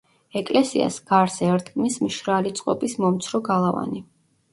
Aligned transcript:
ეკლესიას 0.39 0.95
გარს 1.11 1.35
ერტყმის 1.47 1.97
მშრალი 2.05 2.53
წყობის 2.61 2.97
მომცრო 3.05 3.43
გალავანი. 3.51 4.03